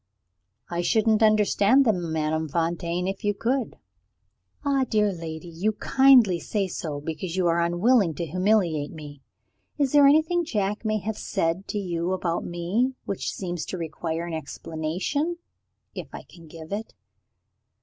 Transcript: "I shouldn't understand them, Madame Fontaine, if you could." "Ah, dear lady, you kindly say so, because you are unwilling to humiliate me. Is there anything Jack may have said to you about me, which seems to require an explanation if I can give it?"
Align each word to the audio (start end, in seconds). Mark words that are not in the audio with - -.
"I 0.67 0.81
shouldn't 0.81 1.21
understand 1.21 1.85
them, 1.85 2.11
Madame 2.11 2.49
Fontaine, 2.49 3.07
if 3.07 3.23
you 3.23 3.35
could." 3.35 3.77
"Ah, 4.65 4.83
dear 4.89 5.11
lady, 5.13 5.47
you 5.47 5.73
kindly 5.73 6.39
say 6.39 6.67
so, 6.67 6.99
because 6.99 7.35
you 7.35 7.45
are 7.45 7.61
unwilling 7.61 8.15
to 8.15 8.25
humiliate 8.25 8.89
me. 8.89 9.21
Is 9.77 9.91
there 9.91 10.07
anything 10.07 10.43
Jack 10.43 10.83
may 10.83 10.97
have 11.01 11.19
said 11.19 11.67
to 11.67 11.77
you 11.77 12.13
about 12.13 12.43
me, 12.43 12.95
which 13.05 13.31
seems 13.31 13.63
to 13.67 13.77
require 13.77 14.25
an 14.25 14.33
explanation 14.33 15.37
if 15.93 16.15
I 16.15 16.23
can 16.23 16.47
give 16.47 16.71
it?" 16.73 16.95